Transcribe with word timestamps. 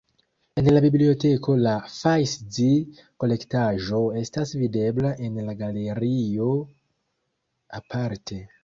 En 0.59 0.67
la 0.75 0.79
biblioteko 0.85 1.57
la 1.65 1.73
Fajszi-kolektaĵo 1.97 4.01
estas 4.25 4.55
videbla 4.65 5.13
en 5.29 5.39
la 5.51 5.57
galerio 5.63 6.51
aparte. 7.83 8.43